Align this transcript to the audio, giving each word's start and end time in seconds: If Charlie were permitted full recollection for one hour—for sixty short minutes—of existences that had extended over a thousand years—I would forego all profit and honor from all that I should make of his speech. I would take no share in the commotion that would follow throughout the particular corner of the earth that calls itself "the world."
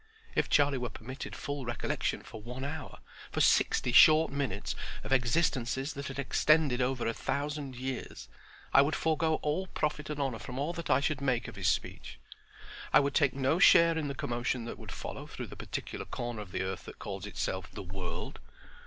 If 0.33 0.49
Charlie 0.49 0.79
were 0.79 0.89
permitted 0.89 1.35
full 1.35 1.63
recollection 1.63 2.23
for 2.23 2.41
one 2.41 2.63
hour—for 2.65 3.39
sixty 3.39 3.91
short 3.91 4.31
minutes—of 4.31 5.11
existences 5.13 5.93
that 5.93 6.07
had 6.07 6.17
extended 6.17 6.81
over 6.81 7.05
a 7.05 7.13
thousand 7.13 7.75
years—I 7.75 8.81
would 8.81 8.95
forego 8.95 9.35
all 9.43 9.67
profit 9.67 10.09
and 10.09 10.19
honor 10.19 10.39
from 10.39 10.57
all 10.57 10.73
that 10.73 10.89
I 10.89 11.01
should 11.01 11.21
make 11.21 11.47
of 11.47 11.55
his 11.55 11.67
speech. 11.69 12.17
I 12.91 12.99
would 12.99 13.13
take 13.13 13.35
no 13.35 13.59
share 13.59 13.95
in 13.95 14.07
the 14.07 14.15
commotion 14.15 14.65
that 14.65 14.79
would 14.79 14.91
follow 14.91 15.27
throughout 15.27 15.51
the 15.51 15.55
particular 15.55 16.05
corner 16.05 16.41
of 16.41 16.51
the 16.51 16.63
earth 16.63 16.85
that 16.85 16.97
calls 16.97 17.27
itself 17.27 17.69
"the 17.71 17.83
world." 17.83 18.39